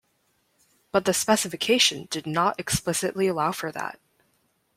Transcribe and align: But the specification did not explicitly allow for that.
But 0.91 1.05
the 1.05 1.13
specification 1.13 2.07
did 2.09 2.25
not 2.25 2.59
explicitly 2.59 3.27
allow 3.27 3.51
for 3.51 3.71
that. 3.71 3.99